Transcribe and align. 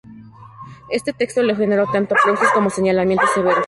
Este 0.89 1.13
texto 1.13 1.43
le 1.43 1.55
generó 1.55 1.85
tanto 1.85 2.15
aplausos 2.15 2.47
como 2.55 2.71
señalamientos 2.71 3.29
severos. 3.35 3.59